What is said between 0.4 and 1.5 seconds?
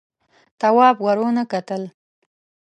تواب ور ونه